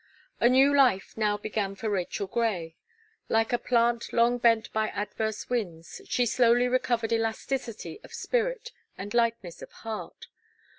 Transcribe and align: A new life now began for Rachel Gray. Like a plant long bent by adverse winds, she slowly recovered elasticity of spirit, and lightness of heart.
A 0.39 0.49
new 0.49 0.75
life 0.75 1.15
now 1.15 1.37
began 1.37 1.75
for 1.75 1.87
Rachel 1.87 2.25
Gray. 2.25 2.75
Like 3.29 3.53
a 3.53 3.59
plant 3.59 4.11
long 4.11 4.39
bent 4.39 4.73
by 4.73 4.87
adverse 4.87 5.47
winds, 5.47 6.01
she 6.09 6.25
slowly 6.25 6.67
recovered 6.67 7.11
elasticity 7.13 7.99
of 8.03 8.11
spirit, 8.11 8.71
and 8.97 9.13
lightness 9.13 9.61
of 9.61 9.71
heart. 9.71 10.25